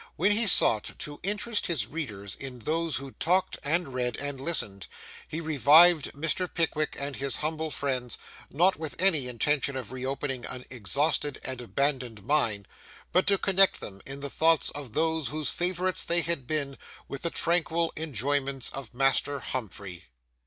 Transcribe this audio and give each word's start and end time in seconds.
When 0.15 0.31
he 0.31 0.47
sought 0.47 0.97
to 0.97 1.19
interest 1.21 1.67
his 1.67 1.85
readers 1.85 2.33
in 2.33 2.57
those 2.57 2.95
who 2.95 3.11
talked, 3.11 3.59
and 3.63 3.93
read, 3.93 4.17
and 4.17 4.41
listened, 4.41 4.87
he 5.27 5.39
revived 5.39 6.13
Mr. 6.13 6.51
Pickwick 6.51 6.95
and 6.99 7.17
his 7.17 7.35
humble 7.35 7.69
friends; 7.69 8.17
not 8.49 8.77
with 8.77 8.99
any 8.99 9.27
intention 9.27 9.75
of 9.77 9.91
re 9.91 10.03
opening 10.03 10.43
an 10.47 10.65
exhausted 10.71 11.39
and 11.43 11.61
abandoned 11.61 12.23
mine, 12.23 12.65
but 13.11 13.27
to 13.27 13.37
connect 13.37 13.79
them 13.79 14.01
in 14.07 14.21
the 14.21 14.29
thoughts 14.31 14.71
of 14.71 14.93
those 14.93 15.27
whose 15.27 15.51
favourites 15.51 16.03
they 16.03 16.21
had 16.21 16.47
been, 16.47 16.79
with 17.07 17.21
the 17.21 17.29
tranquil 17.29 17.93
enjoyments 17.95 18.71
of 18.71 18.95
Master 18.95 19.39
Humphrey. 19.39 20.05